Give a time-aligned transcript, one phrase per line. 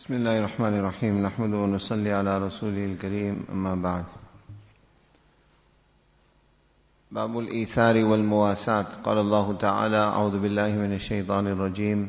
[0.00, 1.26] بسم الله الرحمن الرحيم.
[1.26, 3.44] نحمد ونصلي على رسوله الكريم.
[3.52, 4.04] أما بعد.
[7.12, 8.86] باب الإيثار والمواساة.
[9.04, 12.08] قال الله تعالى أعوذ بالله من الشيطان الرجيم.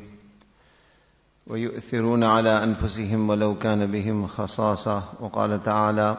[1.47, 5.03] ويؤثرون على أنفسهم ولو كان بهم خصاصة.
[5.19, 6.17] وقال تعالى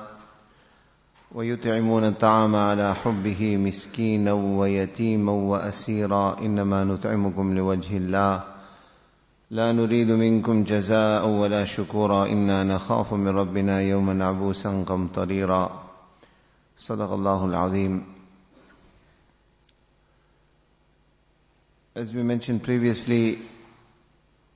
[1.35, 6.39] ويطعمون الطعام على حبه مسكينا ويتيما وأسيرا.
[6.39, 8.52] إنما نطعمكم لوجه الله.
[9.53, 15.91] لا نريد منكم جزاء ولا شكورا إنا نخاف من ربنا يوما عبوسا قمطريرا
[16.79, 18.05] صدق الله العظيم
[21.95, 23.41] As we mentioned previously,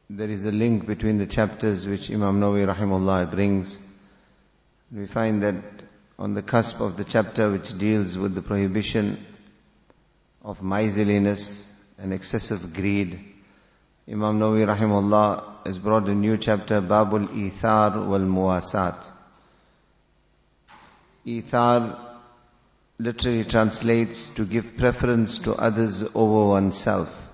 [0.09, 3.79] there is a link between the chapters which Imam Nawawi rahimullah brings.
[4.91, 5.57] We find that
[6.19, 9.27] on the cusp of the chapter which deals with the prohibition
[10.43, 13.36] of miserliness and excessive greed,
[14.09, 18.95] Imam Nawawi rahimahullah has brought a new chapter, Babul Ithar wal Muwasat.
[21.27, 21.99] Ithar
[23.01, 27.33] literally translates to give preference to others over oneself.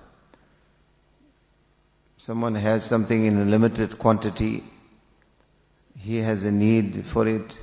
[2.17, 4.63] Someone has something in a limited quantity,
[5.99, 7.55] he has a need for it,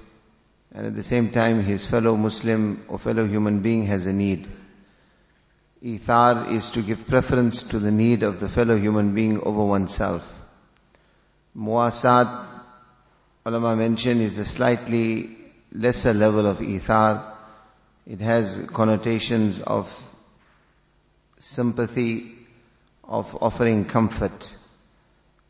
[0.72, 4.46] and at the same time his fellow Muslim or fellow human being has a need.
[5.82, 10.22] Ithar is to give preference to the need of the fellow human being over oneself.
[11.56, 12.46] Muwasat,
[13.46, 15.36] ulama mention, is a slightly
[15.72, 17.24] lesser level of ithar.
[18.06, 19.88] It has connotations of
[21.38, 22.36] sympathy,
[23.02, 24.52] of offering comfort.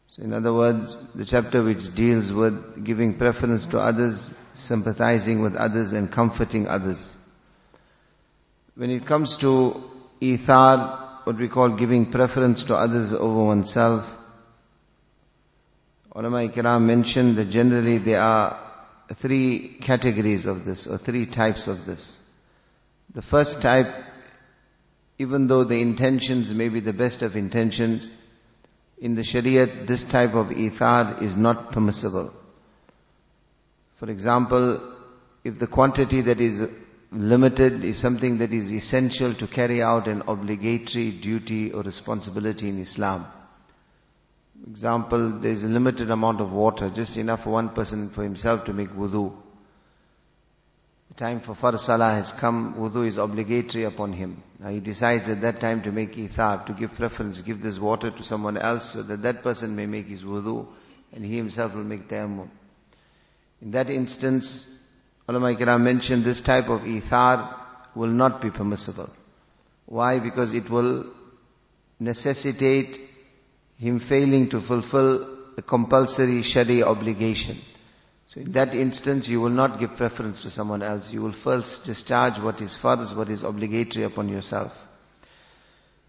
[0.07, 5.57] So in other words, the chapter which deals with giving preference to others, sympathizing with
[5.57, 7.17] others and comforting others.
[8.77, 9.91] When it comes to
[10.21, 14.19] ithar, what we call giving preference to others over oneself.
[16.15, 18.59] Ulama Ikram mentioned that generally there are
[19.15, 22.19] three categories of this, or three types of this.
[23.15, 23.93] The first type,
[25.19, 28.11] even though the intentions may be the best of intentions,
[28.99, 32.33] in the Shariat, this type of ithar is not permissible.
[33.95, 34.81] For example,
[35.43, 36.69] if the quantity that is
[37.13, 42.79] limited is something that is essential to carry out an obligatory duty or responsibility in
[42.79, 43.27] Islam.
[44.69, 48.65] Example, there is a limited amount of water, just enough for one person for himself
[48.67, 49.33] to make wudu.
[51.09, 54.43] The time for Far Salah has come, wudu is obligatory upon him.
[54.61, 58.11] Now he decides at that time to make ithar, to give preference, give this water
[58.11, 60.67] to someone else so that that person may make his wudu
[61.13, 62.49] and he himself will make tayammum.
[63.63, 64.80] In that instance,
[65.31, 67.55] Ulama Ikram mentioned this type of ithar
[67.95, 69.09] will not be permissible.
[69.87, 70.19] Why?
[70.19, 71.07] Because it will
[72.01, 73.01] necessitate
[73.79, 77.57] him failing to fulfill the compulsory shari obligation.
[78.27, 81.13] So in that instance, you will not give preference to someone else.
[81.13, 84.77] You will first discharge what is farz, what is obligatory upon yourself.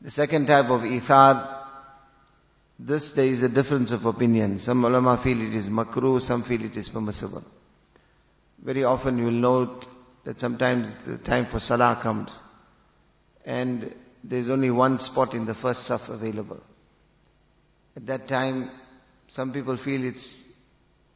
[0.02, 1.48] The second type of ithar,
[2.80, 4.58] this there is a difference of opinion.
[4.58, 7.44] Some ulama feel it is makruh, some feel it is permissible.
[8.64, 9.88] Very often you will note
[10.24, 12.40] that sometimes the time for salah comes
[13.46, 16.62] and there's only one spot in the first saf available.
[17.96, 18.70] At that time,
[19.30, 20.44] some people feel it's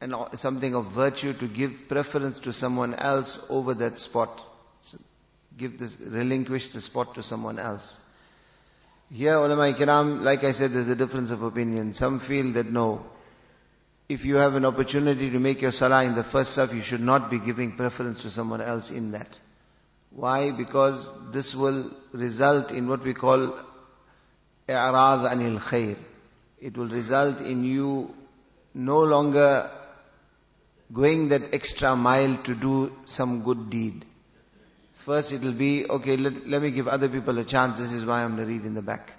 [0.01, 4.41] an, something of virtue to give preference to someone else over that spot.
[5.57, 7.97] Give this, relinquish the spot to someone else.
[9.11, 11.93] Here, ulama ikram, like I said, there's a difference of opinion.
[11.93, 13.05] Some feel that no,
[14.07, 17.01] if you have an opportunity to make your salah in the first saf, you should
[17.01, 19.39] not be giving preference to someone else in that.
[20.11, 20.51] Why?
[20.51, 23.57] Because this will result in what we call
[24.69, 25.97] i'rad anil khair.
[26.61, 28.13] It will result in you
[28.73, 29.69] no longer
[30.93, 34.05] going that extra mile to do some good deed.
[34.97, 38.05] First it will be, okay, let, let me give other people a chance, this is
[38.05, 39.11] why I'm going to read in the back.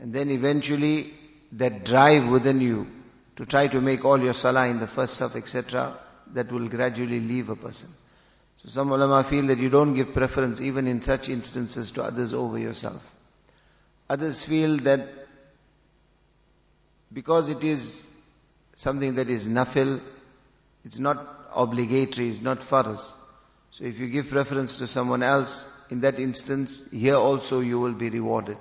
[0.00, 1.12] And then eventually,
[1.52, 2.86] that drive within you
[3.38, 5.96] to try to make all your salah in the first saf, etc.,
[6.34, 7.88] that will gradually leave a person.
[8.62, 12.34] So some ulama feel that you don't give preference even in such instances to others
[12.34, 13.00] over yourself.
[14.10, 15.06] Others feel that
[17.12, 18.12] because it is
[18.74, 20.00] something that is nafil,
[20.84, 21.24] it's not
[21.54, 23.12] obligatory, it's not farz.
[23.70, 27.92] So if you give preference to someone else, in that instance, here also you will
[27.92, 28.58] be rewarded.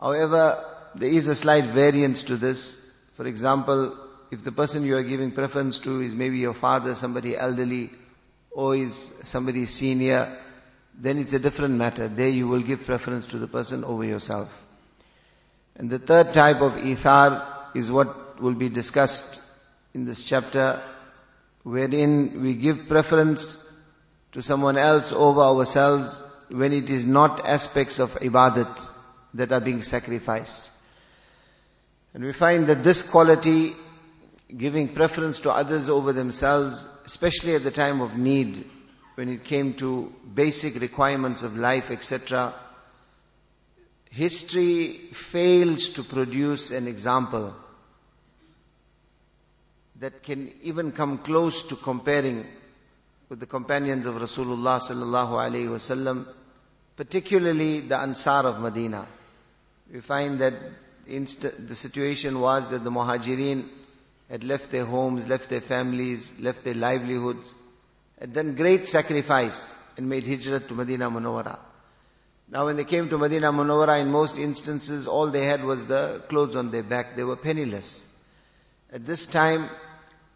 [0.00, 0.64] However,
[0.96, 2.89] there is a slight variance to this.
[3.20, 3.94] For example,
[4.30, 7.90] if the person you are giving preference to is maybe your father, somebody elderly,
[8.50, 10.38] or is somebody senior,
[10.98, 12.08] then it's a different matter.
[12.08, 14.48] There you will give preference to the person over yourself.
[15.76, 17.44] And the third type of ithar
[17.74, 19.42] is what will be discussed
[19.92, 20.80] in this chapter
[21.62, 23.70] wherein we give preference
[24.32, 28.88] to someone else over ourselves when it is not aspects of ibadat
[29.34, 30.69] that are being sacrificed.
[32.12, 33.74] And we find that this quality,
[34.56, 38.64] giving preference to others over themselves, especially at the time of need,
[39.14, 42.54] when it came to basic requirements of life, etc.,
[44.10, 47.54] history fails to produce an example
[50.00, 52.46] that can even come close to comparing
[53.28, 56.26] with the companions of Rasulullah sallallahu alaihi wasallam,
[56.96, 59.06] particularly the Ansar of Medina.
[59.92, 60.54] We find that
[61.06, 63.68] inst- the situation was that the Muhajirin
[64.30, 67.54] had left their homes, left their families, left their livelihoods,
[68.18, 71.58] had done great sacrifice and made hijrah to Medina Munawwara.
[72.48, 76.22] Now when they came to Medina Munawwara, in most instances, all they had was the
[76.28, 77.16] clothes on their back.
[77.16, 78.06] They were penniless.
[78.92, 79.68] At this time,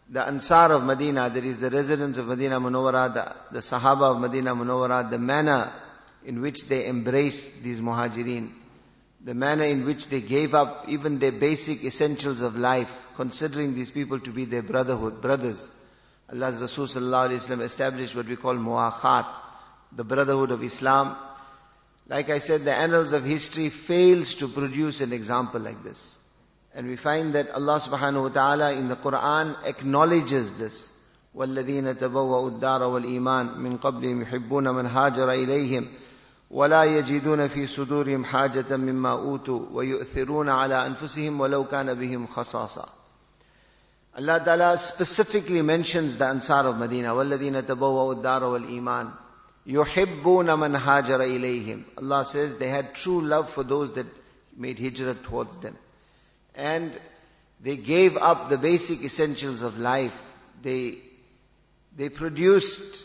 [0.09, 4.21] the Ansar of Medina, that is the residents of Medina Munawwara, the, the Sahaba of
[4.21, 5.71] Medina Munawwara, the manner
[6.25, 8.51] in which they embraced these Muhajirin,
[9.24, 13.90] the manner in which they gave up even their basic essentials of life, considering these
[13.90, 15.70] people to be their brotherhood, brothers.
[16.32, 19.26] Allah's Rasul sallallahu established what we call muakhat,
[19.92, 21.16] the brotherhood of Islam.
[22.08, 26.16] Like I said, the annals of history fails to produce an example like this.
[26.74, 30.88] And we find that Allah subhanahu wa ta'ala in the Quran acknowledges this.
[31.36, 35.88] وَالَّذِينَ تَبَوَّأُوا الدَّارَ وَالْإِيمَانَ مِنْ قَبْلِهِمْ يُحِبُّونَ مَنْ هَاجَرَ إِلَيْهِمْ
[36.54, 42.88] ولا يجدون في صدورهم حاجة مما أوتوا ويؤثرون على أنفسهم ولو كان بهم خصاصة
[44.12, 49.10] Allah Ta'ala specifically mentions the Ansar of Medina والذين تبوأوا الدار والإيمان
[49.66, 54.06] يحبون من هاجر إليهم Allah says they had true love for those that
[54.56, 55.76] made hijrah towards them
[56.56, 56.92] and
[57.62, 60.22] they gave up the basic essentials of life
[60.62, 60.98] they
[61.96, 63.04] they produced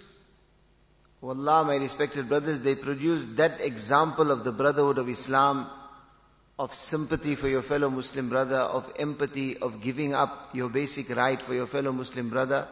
[1.20, 5.66] Wallah, my respected brothers, they produced that example of the brotherhood of Islam,
[6.58, 11.40] of sympathy for your fellow Muslim brother, of empathy, of giving up your basic right
[11.40, 12.66] for your fellow Muslim brother,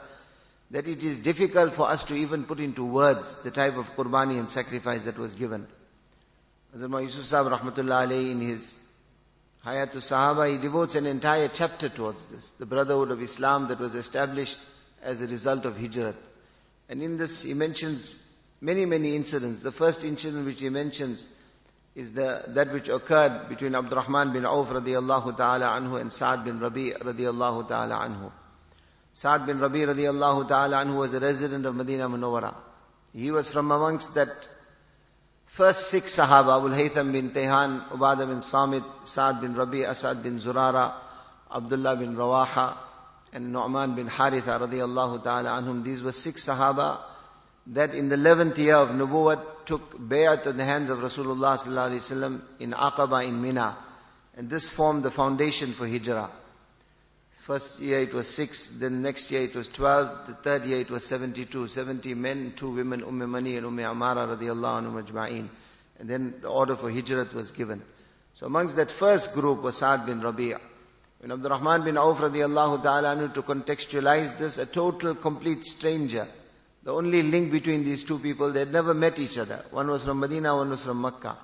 [0.70, 4.38] that it is difficult for us to even put into words the type of qurbani
[4.38, 5.66] and sacrifice that was given.
[6.74, 8.76] Hazrat Yusuf Sahib Rahmatullah in his
[9.64, 13.94] Hayatul Sahaba, he devotes an entire chapter towards this, the brotherhood of Islam that was
[13.94, 14.58] established
[15.02, 16.14] as a result of hijrat.
[16.88, 18.22] And in this he mentions
[18.60, 19.62] Many, many incidents.
[19.62, 21.25] The first incident which he mentions
[21.94, 26.58] is the, that which occurred between Abdurrahman bin Auf radiallahu ta'ala anhu and Sa'ad bin
[26.60, 28.32] Rabi radiallahu ta'ala anhu.
[29.12, 32.55] Sa'ad bin Rabi radiallahu ta'ala anhu was a resident of Medina Munawwara.
[33.12, 34.49] He was from amongst that
[35.46, 40.38] first six Sahaba, Abu Haytham bin Tehan, Ubadah bin Samit, Sa'ad bin Rabi, Asad bin
[40.38, 40.94] Zurara,
[41.50, 42.76] Abdullah bin Rawaha,
[43.32, 45.84] and Nu'man bin Haritha radiallahu ta'ala anhum.
[45.84, 46.99] These were six Sahaba
[47.69, 52.41] that in the 11th year of Nubuwwat took bayat in the hands of Rasulullah sallallahu
[52.61, 53.76] in Aqaba in Mina.
[54.37, 56.31] And this formed the foundation for Hijrah.
[57.43, 60.91] First year it was six, then next year it was twelve, the third year it
[60.91, 61.67] was seventy-two.
[61.67, 65.49] Seventy men, two women, Umm Mani and Umm Amara radiallahu anhu.
[65.99, 67.82] And then the order for Hijrat was given.
[68.35, 70.59] So amongst that first group was Sa'ad bin Rabi'.
[71.20, 76.29] When Abdul Rahman bin Auf radiallahu ta'ala to contextualize this, a total complete stranger
[76.82, 79.65] the only link between these two people, they had never met each other.
[79.70, 81.37] One was from Medina, one was from Makkah.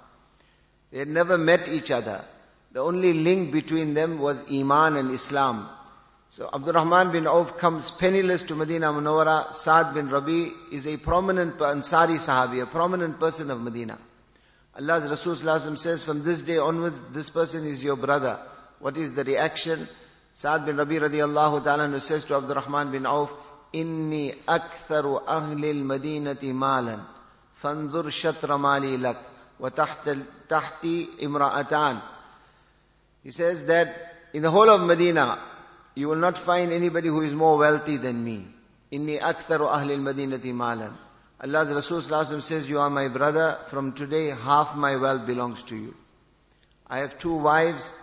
[0.91, 2.25] They had never met each other.
[2.73, 5.69] The only link between them was Iman and Islam.
[6.31, 9.53] So Abdurrahman bin Auf comes penniless to Medina Munawwara.
[9.53, 13.99] Saad bin Rabi is a prominent Ansari Sahabi, a prominent person of Medina.
[14.76, 15.37] Allah's Rasul
[15.76, 18.41] says, from this day onwards, this person is your brother.
[18.81, 19.87] What is the reaction?
[20.35, 23.33] Saad bin Rabi radiallahu ta'ala says to Abdurrahman bin Auf,
[23.75, 27.00] إني أكثر أهل المدينة مالا
[27.53, 29.22] فانظر شطر مالي لك
[29.60, 30.17] وتحت
[30.50, 32.00] تحتي امرأتان
[33.24, 35.39] He says that in the whole of Medina,
[35.93, 38.48] you will not find anybody who is more wealthy than me.
[38.93, 40.91] إني أكثر أهل المدينة مالا
[41.41, 43.58] Allah's Rasul says, you are my brother.
[43.67, 45.96] From today, half my wealth belongs to you.
[46.89, 47.93] I have two wives.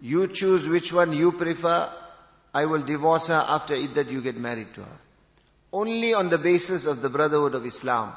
[0.00, 1.90] You choose which one you prefer.
[2.52, 4.98] I will divorce her after it that you get married to her
[5.71, 8.11] only on the basis of the brotherhood of Islam.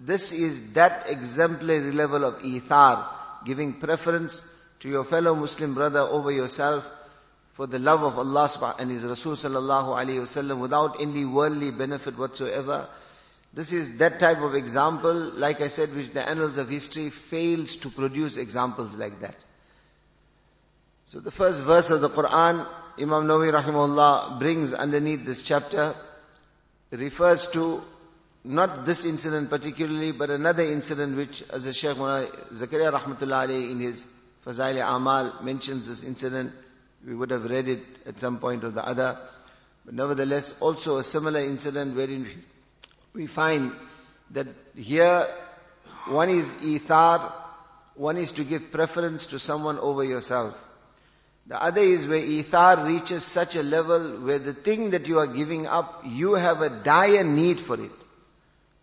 [0.00, 3.06] This is that exemplary level of ithar,
[3.44, 4.46] giving preference
[4.80, 6.88] to your fellow Muslim brother over yourself
[7.50, 12.16] for the love of Allah and His Rasul sallallahu alayhi wasallam without any worldly benefit
[12.16, 12.88] whatsoever.
[13.52, 17.76] This is that type of example, like I said, which the annals of history fails
[17.78, 19.34] to produce examples like that.
[21.06, 22.66] So the first verse of the Quran
[23.00, 25.94] Imam Nawawi rahimahullah brings underneath this chapter
[26.90, 27.82] refers to
[28.44, 33.80] not this incident particularly, but another incident which, as the Shaykh Zakaria rahmatullah alayhi in
[33.80, 34.06] his
[34.44, 36.52] Fazail Amal mentions this incident.
[37.06, 39.18] We would have read it at some point or the other.
[39.84, 42.26] But nevertheless, also a similar incident wherein
[43.12, 43.72] we find
[44.30, 45.26] that here
[46.06, 47.32] one is ithar,
[47.94, 50.54] one is to give preference to someone over yourself.
[51.48, 55.26] The other is where ithar reaches such a level where the thing that you are
[55.26, 57.90] giving up, you have a dire need for it.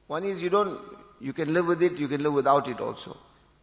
[0.08, 0.80] One is you don't,
[1.20, 3.16] you can live with it, you can live without it also.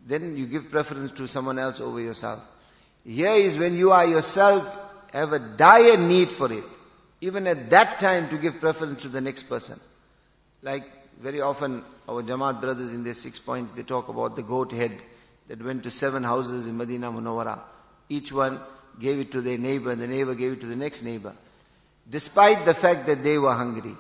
[0.07, 2.43] Then you give preference to someone else over yourself.
[3.05, 4.73] Here is when you are yourself
[5.13, 6.65] have a dire need for it.
[7.21, 9.81] Even at that time to give preference to the next person.
[10.63, 10.85] Like
[11.21, 14.93] very often our Jamaat brothers in their six points, they talk about the goat head
[15.49, 17.59] that went to seven houses in Medina Munawara.
[18.09, 18.61] Each one
[19.01, 21.33] gave it to their neighbor and the neighbor gave it to the next neighbor.
[22.09, 23.95] Despite the fact that they were hungry.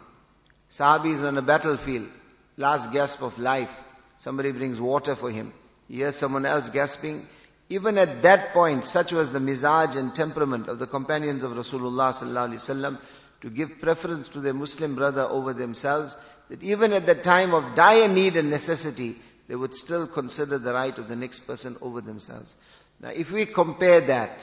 [0.71, 2.09] Sahabis on a battlefield,
[2.57, 3.75] last gasp of life.
[4.19, 5.53] Somebody brings water for him.
[5.89, 7.27] He hears someone else gasping.
[7.69, 12.99] Even at that point, such was the mizaj and temperament of the companions of Rasulullah
[13.41, 16.17] to give preference to their Muslim brother over themselves,
[16.49, 19.17] that even at the time of dire need and necessity,
[19.49, 22.55] they would still consider the right of the next person over themselves.
[23.01, 24.39] Now if we compare that,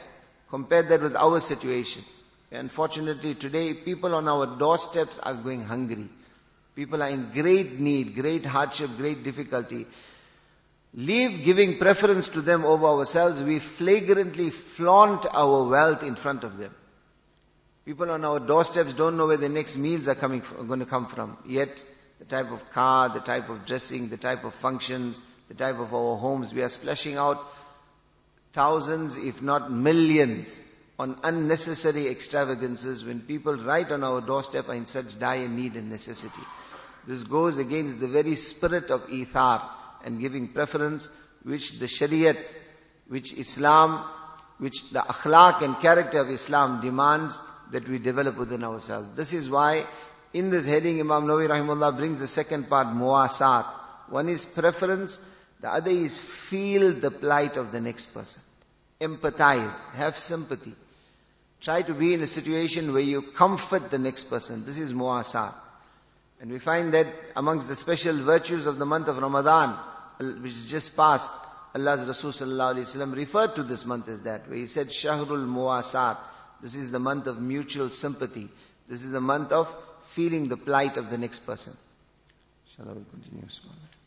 [0.49, 2.03] compare that with our situation,
[2.51, 6.07] unfortunately today people on our doorsteps are going hungry.
[6.75, 9.85] People are in great need, great hardship, great difficulty.
[10.93, 13.41] Leave giving preference to them over ourselves.
[13.43, 16.73] We flagrantly flaunt our wealth in front of them.
[17.85, 20.79] People on our doorsteps don't know where the next meals are coming from, are going
[20.79, 21.37] to come from.
[21.45, 21.83] Yet,
[22.19, 25.93] the type of car, the type of dressing, the type of functions, the type of
[25.93, 27.45] our homes, we are splashing out
[28.53, 30.59] thousands, if not millions,
[30.97, 35.89] on unnecessary extravagances when people right on our doorstep are in such dire need and
[35.89, 36.41] necessity.
[37.07, 39.61] This goes against the very spirit of ithar
[40.03, 41.09] and giving preference
[41.43, 42.37] which the shariat,
[43.07, 44.03] which Islam,
[44.57, 47.39] which the akhlaq and character of Islam demands
[47.71, 49.07] that we develop within ourselves.
[49.15, 49.85] This is why
[50.33, 53.65] in this heading Imam Nawawi rahimahullah brings the second part, muwasat.
[54.09, 55.19] One is preference,
[55.61, 58.41] the other is feel the plight of the next person.
[59.01, 60.73] Empathize, have sympathy.
[61.61, 64.65] Try to be in a situation where you comfort the next person.
[64.65, 65.53] This is muwasat.
[66.41, 69.77] And we find that amongst the special virtues of the month of Ramadan,
[70.41, 71.31] which is just passed,
[71.75, 76.17] Allah's Rasul referred to this month as that, where he said, Shahrul Muwasat.
[76.61, 78.49] This is the month of mutual sympathy.
[78.87, 81.75] This is the month of feeling the plight of the next person.
[82.79, 83.43] I continue?